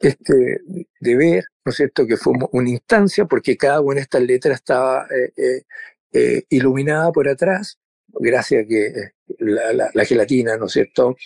[0.01, 0.59] este,
[0.99, 4.57] de ver, ¿no es cierto?, que fue una instancia, porque cada una de estas letras
[4.57, 7.79] estaba eh, iluminada por atrás,
[8.09, 11.17] gracias a que la, la, gelatina, ¿no es cierto?,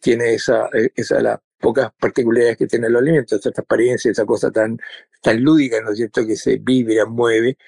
[0.00, 4.78] tiene esa, esa la pocas particularidades que tienen los alimentos, esa transparencia, esa cosa tan,
[5.22, 7.58] tan lúdica, ¿no es cierto?, que se vibra, mueve.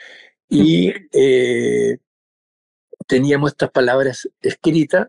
[0.49, 1.99] Y eh,
[3.07, 5.09] teníamos estas palabras escritas,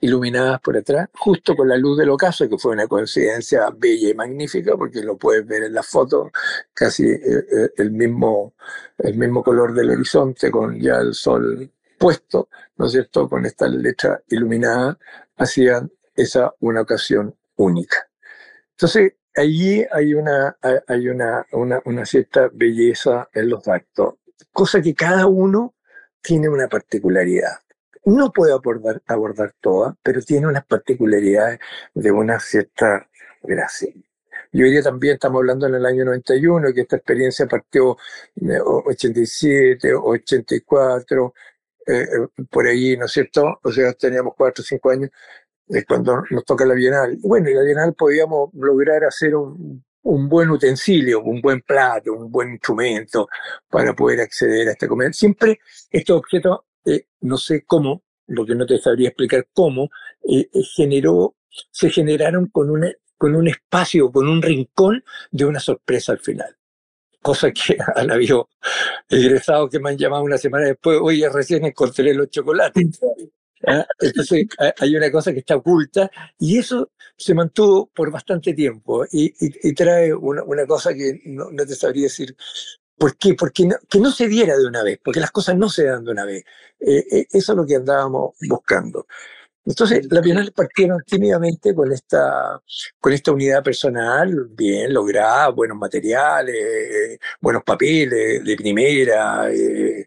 [0.00, 4.14] iluminadas por atrás, justo con la luz del ocaso, que fue una coincidencia bella y
[4.14, 6.30] magnífica, porque lo puedes ver en la foto,
[6.74, 8.54] casi eh, eh, el mismo,
[8.98, 13.66] el mismo color del horizonte, con ya el sol puesto, ¿no es cierto?, con esta
[13.68, 14.98] letra iluminada,
[15.36, 18.08] hacían esa una ocasión única.
[18.76, 20.56] Entonces, allí hay una,
[20.88, 24.14] hay una, una, cierta belleza en los actos,
[24.52, 25.74] cosa que cada uno
[26.20, 27.58] tiene una particularidad.
[28.04, 31.60] No puedo abordar, abordar todas, pero tiene unas particularidades
[31.94, 33.08] de una cierta
[33.42, 33.92] gracia.
[34.52, 37.96] Yo diría también, estamos hablando en el año 91, que esta experiencia partió
[38.36, 41.34] en 87, 84,
[41.86, 43.60] eh, eh, por ahí, ¿no es cierto?
[43.62, 45.10] O sea, teníamos cuatro o cinco años,
[45.68, 47.16] es cuando nos toca la Bienal.
[47.20, 52.30] Bueno, en la Bienal podíamos lograr hacer un, un, buen utensilio, un buen plato, un
[52.30, 53.28] buen instrumento
[53.68, 55.12] para poder acceder a esta comida.
[55.12, 59.90] Siempre estos objetos, eh, no sé cómo, lo que no te sabría explicar cómo,
[60.28, 61.36] eh, eh, generó,
[61.70, 66.56] se generaron con, una, con un espacio, con un rincón de una sorpresa al final
[67.22, 68.50] cosa que han habido
[69.08, 73.00] egresados que me han llamado una semana después, oye, recién encontré los chocolates.
[73.66, 73.86] ¿Ah?
[74.00, 74.46] Entonces
[74.78, 80.12] hay una cosa que está oculta y eso se mantuvo por bastante tiempo y, trae
[80.14, 82.36] una, cosa que no, te sabría decir.
[82.96, 83.34] ¿Por qué?
[83.34, 86.04] Porque no, que no se diera de una vez, porque las cosas no se dan
[86.04, 86.44] de una vez.
[86.78, 89.06] Eh, eh, eso es lo que andábamos buscando.
[89.66, 92.60] Entonces, la Bienal partieron tímidamente con esta,
[93.00, 100.06] con esta unidad personal, bien lograda, buenos materiales, buenos papeles de primera, eh,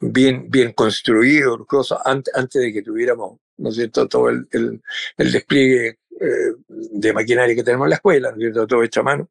[0.00, 5.32] bien, bien construido, cosas, antes, antes de que tuviéramos, ¿no es cierto?, todo el, el,
[5.32, 9.04] despliegue eh, de maquinaria que tenemos en la escuela, ¿no es cierto?, todo hecho a
[9.04, 9.28] mano.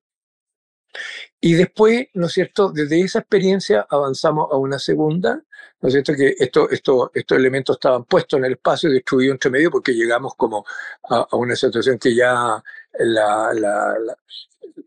[1.40, 5.44] Y después, ¿no es cierto?, desde esa experiencia avanzamos a una segunda,
[5.82, 9.34] ¿no es cierto?, que esto, esto, estos elementos estaban puestos en el espacio y destruidos
[9.34, 10.66] entre medio porque llegamos como
[11.10, 12.64] a, una situación que ya
[13.00, 13.98] la, la,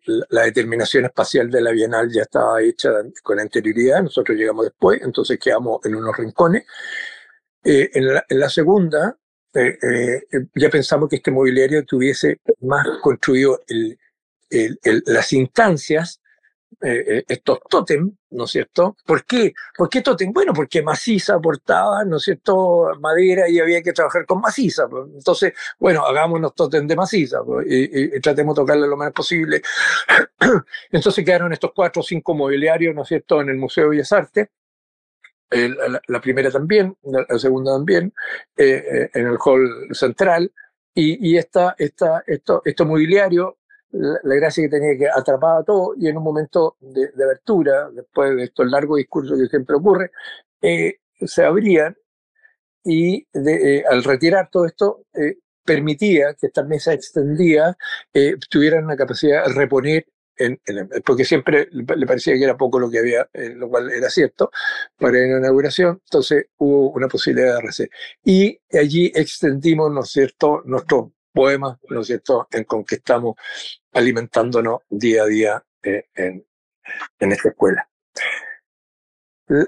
[0.07, 2.91] la, determinación espacial de la Bienal ya estaba hecha
[3.23, 6.65] con anterioridad, nosotros llegamos después, entonces quedamos en unos rincones.
[7.63, 9.17] Eh, en, la, segunda,
[9.55, 13.61] eh, eh, ya pensamos que este mobiliario tuviese más construido
[15.07, 16.21] las instancias,
[16.83, 18.97] eh, eh, estos tótem, ¿no es cierto?
[19.05, 19.53] ¿Por qué?
[19.77, 20.33] ¿Por qué tótem?
[20.33, 24.89] Bueno, porque maciza aportaba, ¿no es cierto?, madera y había que trabajar con maciza.
[24.89, 25.09] Pues.
[25.13, 29.63] Entonces, bueno, hagámonos tótem de maciza pues, y, tratemos de tocarle lo más posible.
[30.93, 34.13] Entonces quedaron estos cuatro o cinco mobiliarios, ¿no es cierto?, en el Museo de Bellas
[34.13, 34.49] Artes.
[35.51, 38.15] la, primera también, la, segunda también,
[38.57, 40.53] eh, en el hall central,
[40.95, 43.60] y, y esta, esta, esto, esto mobiliario
[43.93, 48.45] la, gracia que tenía que atrapaba todo y en un momento de, abertura, después de
[48.45, 50.11] estos largos discursos que siempre ocurre,
[50.63, 51.97] eh, se abrían
[52.85, 57.77] y eh, al retirar todo esto eh, permitía que estas mesas extendidas
[58.49, 60.59] tuvieran una capacidad de reponer en,
[61.05, 64.51] porque siempre le parecía que era poco lo que había, lo cual era cierto,
[64.99, 67.91] para la inauguración, entonces hubo una posibilidad de rehacer.
[68.25, 73.37] Y allí extendimos, ¿no es cierto?, nuestro poemas, ¿no es cierto?, en con que estamos
[73.93, 76.45] alimentándonos día a día eh, en,
[77.19, 77.89] en, esta escuela.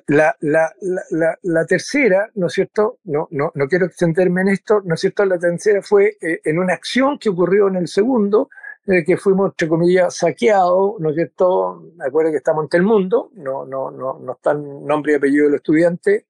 [0.07, 0.73] La, la,
[1.11, 3.01] la, la, tercera, ¿no es cierto?
[3.05, 5.25] No, no, no quiero extenderme en esto, ¿no es cierto?
[5.25, 8.49] La tercera fue eh, en una acción que ocurrió en el segundo,
[8.87, 11.85] eh, que fuimos, entre comillas, saqueados, ¿no es cierto?
[11.99, 15.47] Acuerdo que estamos ante el mundo, no, no, no, no está el nombre y apellido
[15.47, 16.27] del estudiante,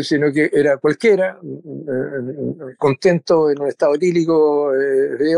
[0.00, 5.36] sino que era cualquiera, mm, mm, mm, contento en un estado etílico, eh,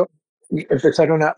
[0.50, 1.34] y empezaron a,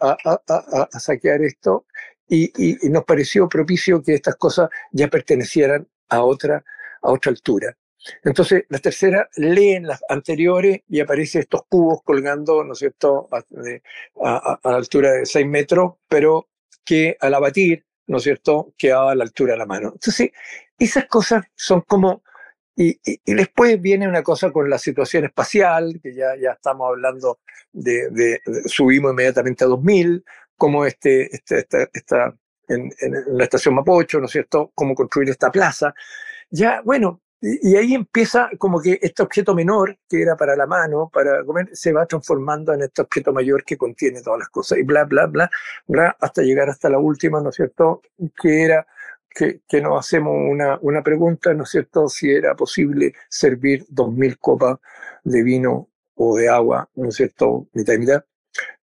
[0.98, 1.86] saquear esto
[2.28, 2.50] y,
[2.90, 6.62] nos pareció propicio que estas cosas ya pertenecieran a otra,
[7.02, 7.76] a otra altura.
[8.22, 14.58] Entonces, la tercera leen las anteriores y aparecen estos cubos colgando, ¿no es cierto?, a,
[14.62, 16.48] a, la altura de 6 metros, pero
[16.84, 19.92] que al abatir, ¿no es cierto?, quedaba a la altura de la mano.
[19.94, 20.30] Entonces,
[20.78, 22.22] esas cosas son como
[22.76, 27.38] y, después viene una cosa con la situación espacial, que ya, ya estamos hablando
[27.72, 30.24] de, subimos inmediatamente a 2000,
[30.56, 32.34] como este, este, esta, esta
[32.68, 32.90] en,
[33.28, 35.94] la estación Mapocho, ¿no es cierto?, cómo construir esta plaza.
[36.50, 41.10] Ya, bueno, y, ahí empieza como que este objeto menor, que era para la mano,
[41.12, 44.82] para comer, se va transformando en este objeto mayor que contiene todas las cosas, y
[44.82, 45.50] bla, bla, bla,
[45.86, 48.02] bla, hasta llegar hasta la última, ¿no es cierto?,
[48.40, 48.86] que era
[49.36, 54.38] que, nos hacemos una, una, pregunta, ¿no es cierto?, si era posible servir dos mil
[54.38, 54.78] copas
[55.24, 58.24] de vino o de agua, ¿no es cierto?, mitad y mitad,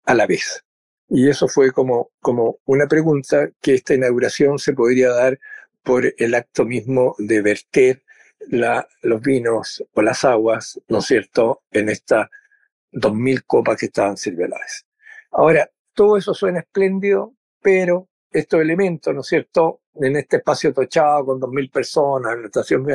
[0.04, 0.62] a la vez.
[1.09, 5.38] Y eso fue como, como una pregunta que esta inauguración se podría dar
[5.83, 8.02] por el acto mismo de verter
[8.48, 12.28] la, los vinos o las aguas, ¿no es cierto?, en estas
[12.92, 14.87] dos mil copas que estaban vez.
[15.30, 21.26] Ahora, todo eso suena espléndido, pero estos elementos, ¿no es cierto?, en este espacio tochado
[21.26, 22.87] con dos mil personas en la estación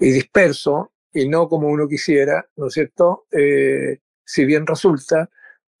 [0.00, 3.26] y disperso, y no como uno quisiera, ¿no es cierto?
[3.30, 5.30] Eh, si bien resulta,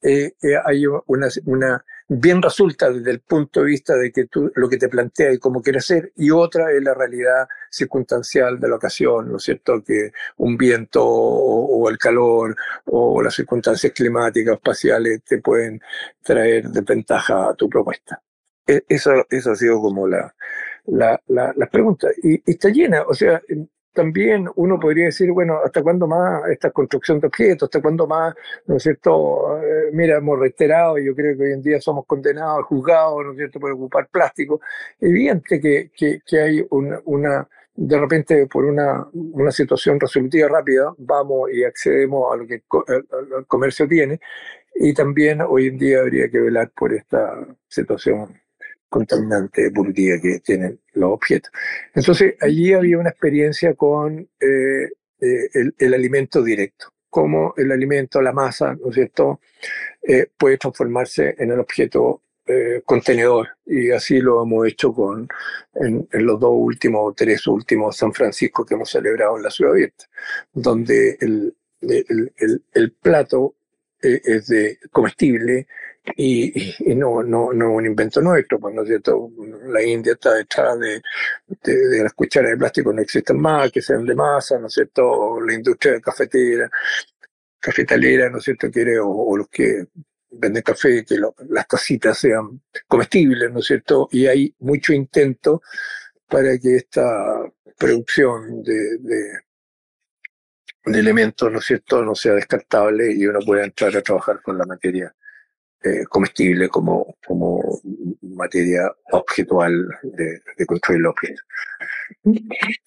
[0.00, 4.50] eh, eh, hay una, una, bien resulta desde el punto de vista de que tú
[4.54, 8.68] lo que te plantea y cómo quieres hacer, y otra es la realidad circunstancial de
[8.68, 9.82] la ocasión, ¿no es cierto?
[9.84, 15.80] Que un viento o, o el calor o las circunstancias climáticas, espaciales te pueden
[16.22, 18.22] traer desventaja a tu propuesta.
[18.66, 20.34] E, eso, eso ha sido como la,
[20.86, 22.08] la, la, pregunta.
[22.22, 23.40] Y, está llena, o sea,
[23.96, 27.66] también uno podría decir, bueno, ¿hasta cuándo más esta construcción de objetos?
[27.68, 28.34] ¿Hasta cuándo más,
[28.66, 29.58] no es cierto?
[29.62, 33.38] Eh, mira, hemos reiterado, yo creo que hoy en día somos condenados, juzgados, ¿no es
[33.38, 34.60] cierto?, por ocupar plástico.
[35.00, 41.64] Evidente que, que, hay una, de repente por una, una situación resolutiva rápida, vamos y
[41.64, 42.62] accedemos a lo que
[43.36, 44.20] el comercio tiene.
[44.74, 48.45] Y también hoy en día habría que velar por esta situación
[48.88, 51.50] contaminante burguía que tienen los objetos.
[51.94, 58.32] Entonces, allí había una experiencia con eh, eh, el, alimento directo, cómo el alimento, la
[58.32, 59.40] masa, ¿no es cierto?,
[60.02, 62.22] eh, puede transformarse en el objeto
[62.84, 63.48] contenedor.
[63.66, 65.28] Y así lo hemos hecho con,
[65.74, 70.04] en, los dos últimos, tres últimos San Francisco que hemos celebrado en la ciudad abierta,
[70.52, 73.56] donde el, el, el plato
[74.00, 75.66] es de comestible,
[76.14, 79.30] y, y, no, no, no un invento nuestro, pues no es cierto,
[79.68, 81.02] la India está detrás de,
[81.62, 85.40] de, las cucharas de plástico no existen más, que sean de masa, ¿no es cierto?
[85.40, 86.70] la industria cafetera,
[87.58, 88.70] cafetalera, ¿no es cierto?
[88.70, 89.86] Quiere, o, los que
[90.30, 91.16] venden café, que
[91.48, 94.08] las tacitas sean comestibles, ¿no es cierto?
[94.12, 95.62] Y hay mucho intento
[96.28, 97.42] para que esta
[97.78, 99.40] producción de, de,
[100.98, 104.64] elementos, ¿no es cierto?, no sea descartable y uno pueda entrar a trabajar con la
[104.64, 105.12] materia
[105.86, 107.60] eh, comestible como, como
[108.22, 111.42] materia objetual de, de control objeto.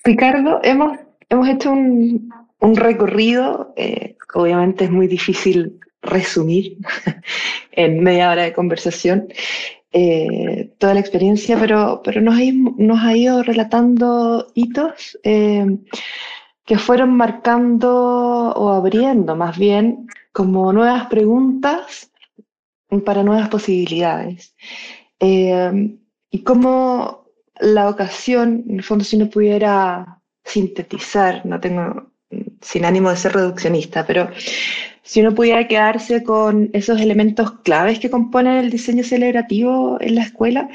[0.03, 2.29] Ricardo, hemos, hemos hecho un,
[2.59, 6.77] un recorrido, eh, obviamente es muy difícil resumir
[7.71, 9.29] en media hora de conversación
[9.93, 12.37] eh, toda la experiencia, pero, pero nos,
[12.77, 22.08] nos ha ido relatando hitos que fueron marcando o abriendo más bien como nuevas preguntas
[23.05, 24.55] para nuevas posibilidades.
[26.31, 27.25] y cómo
[27.59, 32.11] la ocasión, en el fondo, si no pudiera sintetizar, no tengo
[32.61, 34.29] sin ánimo de ser reduccionista, pero
[35.01, 40.23] si uno pudiera quedarse con esos elementos claves que componen el diseño celebrativo en la
[40.23, 40.69] escuela,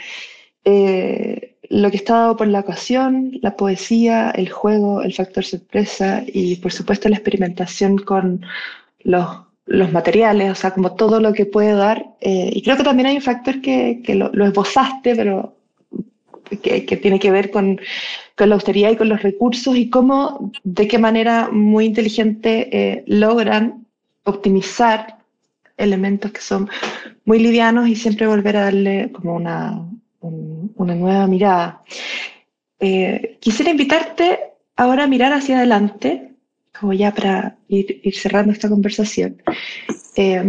[0.65, 6.25] eh, lo que está dado por la ocasión, la poesía, el juego, el factor sorpresa
[6.27, 8.45] y por supuesto la experimentación con
[9.01, 12.07] los, los materiales, o sea, como todo lo que puede dar.
[12.21, 15.57] Eh, y creo que también hay un factor que, que lo, esbozaste, pero
[16.63, 17.81] que, tiene que ver con,
[18.37, 23.05] con, la austeridad y con los recursos y cómo, de qué manera muy inteligente eh,
[23.07, 23.87] logran
[24.25, 25.19] optimizar
[25.77, 26.69] elementos que son
[27.25, 29.89] muy livianos y siempre volver a darle como una,
[30.21, 31.83] una nueva mirada.
[32.79, 34.41] Eh, quisiera invitarte
[34.77, 36.34] ahora a mirar hacia adelante,
[36.79, 39.43] como ya para ir, ir cerrando esta conversación.
[40.17, 40.43] Eh,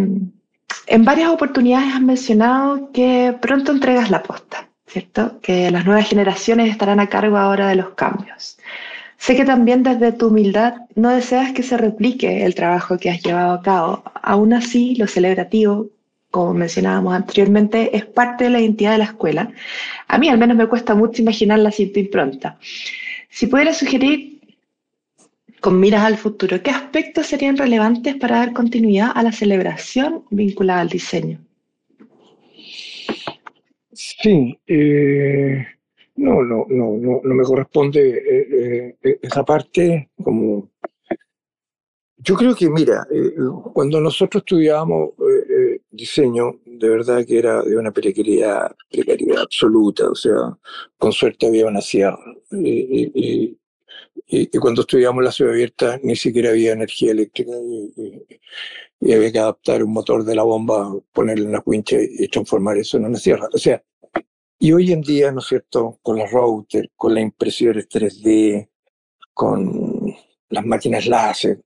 [0.88, 4.70] en varias oportunidades has mencionado que pronto entregas la posta.
[4.96, 5.42] ¿cierto?
[5.42, 8.58] Que las nuevas generaciones estarán a cargo ahora de los cambios.
[9.18, 13.22] Sé que también desde tu humildad no deseas que se replique el trabajo que has
[13.22, 14.04] llevado a cabo.
[14.22, 15.90] Aún así, lo celebrativo,
[16.32, 19.52] como mencionábamos anteriormente, es parte de la identidad de la escuela.
[20.08, 22.58] A mí al menos me cuesta mucho imaginarla sin tu impronta.
[23.30, 24.35] Si pudieras sugerir,
[25.66, 30.82] con miras al futuro, ¿qué aspectos serían relevantes para dar continuidad a la celebración vinculada
[30.82, 31.44] al diseño?
[33.92, 35.66] Sí, eh,
[36.18, 40.70] no, no, no, no, me corresponde eh, eh, esa parte como...
[42.18, 43.08] Yo creo que, mira,
[43.74, 45.14] cuando nosotros estudiábamos
[45.90, 50.56] diseño, de verdad que era de una precariedad, precariedad absoluta, o sea,
[50.98, 52.20] con suerte había una sierra.
[52.52, 53.58] Y,
[54.60, 59.94] cuando estudiamos la ciudad abierta ni siquiera había energía eléctrica y, había que adaptar un
[59.94, 63.48] motor de la bomba, ponerle una cuincha y transformar eso en una sierra.
[63.54, 63.84] O sea,
[64.58, 68.70] y hoy en día, ¿no es cierto?, con los routers, con las impresiones 3D,
[69.34, 70.16] con
[70.50, 71.62] las máquinas láser,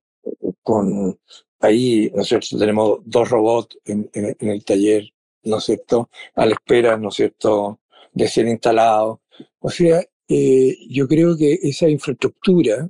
[0.63, 1.17] con
[1.59, 6.53] ahí, ¿no es cierto?, tenemos dos robots en, el taller, ¿no es cierto?, a la
[6.53, 7.79] espera, ¿no es cierto?,
[8.11, 9.19] de ser instalados.
[9.59, 12.89] O sea, eh, yo creo que esa infraestructura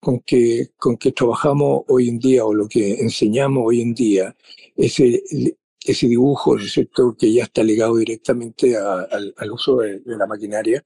[0.00, 4.36] con que, con que trabajamos hoy en día o lo que enseñamos hoy en día,
[4.76, 5.22] ese,
[5.84, 10.84] ese dibujo, ¿no es cierto?, que ya está ligado directamente al, uso de, la maquinaria,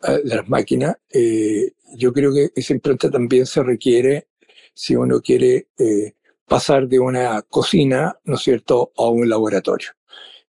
[0.00, 4.28] de las máquinas, eh, yo creo que esa impronta también se requiere
[4.72, 6.14] si uno quiere eh,
[6.46, 9.90] pasar de una cocina, ¿no es cierto?, a un laboratorio.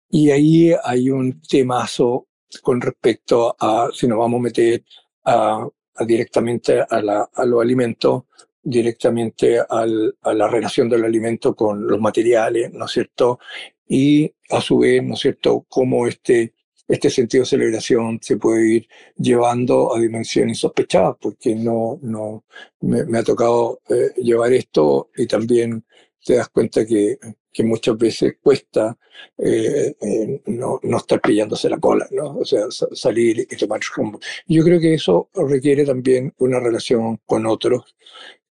[0.09, 2.28] Y ahí hay un temazo
[2.61, 4.83] con respecto a si nos vamos a meter
[5.25, 5.67] a,
[6.05, 8.23] directamente a, la, a los alimentos,
[8.61, 13.39] directamente al, a la relación del alimento con los materiales, ¿no es cierto?
[13.87, 16.53] Y a su vez, ¿no es cierto?, cómo este,
[16.87, 22.45] este sentido de celebración se puede ir llevando a dimensiones insospechadas, porque no, no,
[22.81, 25.85] me, ha tocado eh, llevar esto y también
[26.25, 27.17] te das cuenta que,
[27.51, 28.97] que muchas veces cuesta
[29.37, 32.37] eh, eh, no, no, estar pillándose la cola, ¿no?
[32.37, 34.19] O sea, salir y tomar rumbo.
[34.47, 37.95] Yo creo que eso requiere también una relación con otros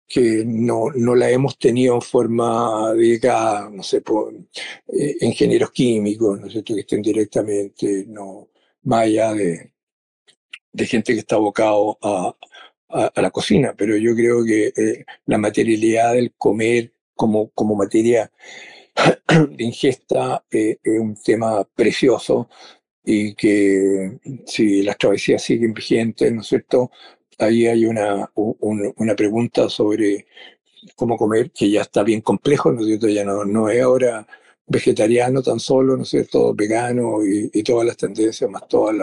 [0.08, 6.40] que no, no la hemos tenido en forma dedicada, no sé, por eh, ingenieros químicos,
[6.40, 8.50] ¿no sé, que estén directamente, no,
[8.84, 9.74] más allá de,
[10.72, 12.36] de gente que está abocado a,
[12.90, 18.32] a, la cocina, pero yo creo que eh, la materialidad del comer como, como materia
[19.50, 22.50] de ingesta eh, es un tema precioso
[23.04, 26.92] y que si las travesías siguen vigentes, ¿no es cierto?,
[27.40, 30.26] ahí hay una, una pregunta sobre
[30.96, 33.08] cómo comer, que ya está bien complejo, ¿no es cierto?
[33.08, 34.28] Ya no, no es ahora
[34.66, 36.54] vegetariano tan solo, ¿no es cierto?
[36.54, 38.96] Vegano y, todas las tendencias, más todas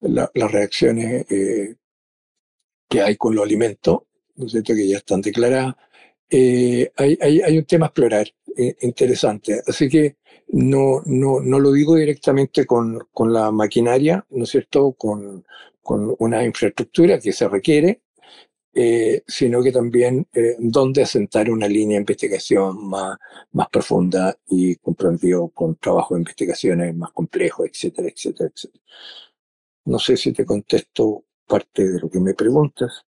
[0.00, 1.76] las reacciones eh,
[2.88, 4.02] que hay con los alimentos,
[4.36, 4.74] ¿no es cierto?
[4.74, 5.74] Que ya están declaradas.
[6.30, 9.62] Eh, hay, hay, hay, un tema a explorar eh, interesante.
[9.66, 10.16] Así que
[10.48, 15.44] no, no, no lo digo directamente con, con la maquinaria, ¿no es cierto?, con,
[15.82, 18.02] con una infraestructura que se requiere,
[18.74, 23.18] eh, sino que también eh, dónde asentar una línea de investigación más,
[23.52, 28.84] más profunda y comprendido con trabajo de investigaciones más complejos, etcétera, etcétera, etcétera.
[29.86, 33.04] No sé si te contesto parte de lo que me preguntas.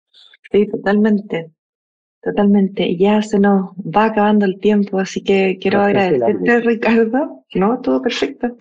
[0.51, 1.53] Sí, totalmente.
[2.23, 2.97] Totalmente.
[2.97, 7.45] Ya se nos va acabando el tiempo, así que quiero agradecerte, Ricardo.
[7.55, 8.57] No, todo perfecto.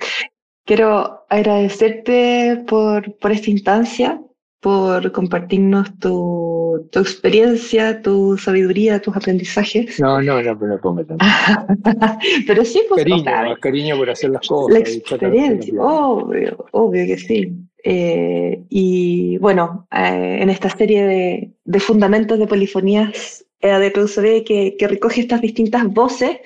[0.65, 4.21] Quiero agradecerte por, por esta instancia,
[4.61, 9.99] por compartirnos tu, tu experiencia, tu sabiduría, tus aprendizajes.
[9.99, 11.17] No, no, no, pero no tanto.
[12.47, 13.03] pero sí, pues.
[13.03, 14.73] Cariño, cariño por hacer las cosas.
[14.73, 17.51] La experiencia, obvio, obvio que sí.
[17.83, 24.75] Eh, y bueno, eh, en esta serie de, de fundamentos de polifonías EAD PUCB que,
[24.77, 26.37] que recoge estas distintas voces